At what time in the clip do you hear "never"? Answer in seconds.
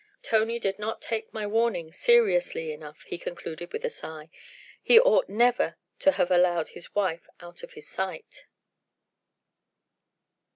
5.29-5.75